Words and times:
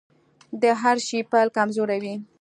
د 0.61 0.63
هر 0.81 0.97
شي 1.07 1.19
پيل 1.31 1.47
کمزوری 1.57 1.99
وي. 2.03 2.15